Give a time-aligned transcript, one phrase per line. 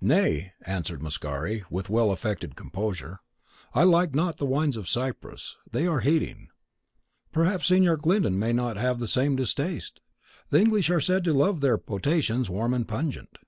[0.00, 3.20] "Nay," answered Mascari, with well affected composure,
[3.72, 6.48] "I like not the wines of Cyprus; they are heating.
[7.30, 10.00] Perhaps Signor Glyndon may not have the same distaste?
[10.48, 13.38] The English are said to love their potations warm and pungent."